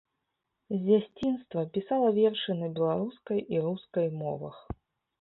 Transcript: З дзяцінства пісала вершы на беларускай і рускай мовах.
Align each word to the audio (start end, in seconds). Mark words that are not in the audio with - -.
З 0.73 0.79
дзяцінства 0.87 1.65
пісала 1.77 2.09
вершы 2.17 2.59
на 2.65 2.73
беларускай 2.81 3.39
і 3.57 3.65
рускай 3.71 4.15
мовах. 4.21 4.55